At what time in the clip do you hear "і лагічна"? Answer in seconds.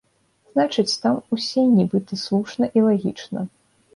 2.81-3.39